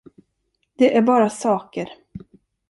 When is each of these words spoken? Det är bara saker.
Det 0.77 0.97
är 0.97 1.01
bara 1.01 1.29
saker. 1.29 1.89